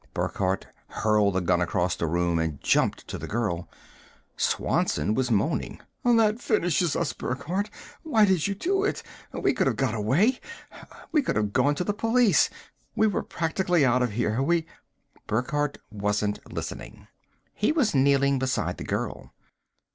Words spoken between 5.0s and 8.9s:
was moaning. "That finishes us, Burckhardt. Oh, why did you do